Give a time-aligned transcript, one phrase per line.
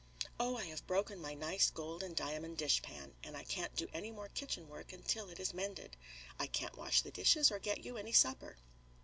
[0.39, 4.09] "Oh, I have broken my nice gold and diamond dishpan, and I can't do any
[4.09, 5.95] more kitchen work until it is mended.
[6.39, 8.57] I can't wash the dishes nor get you any supper."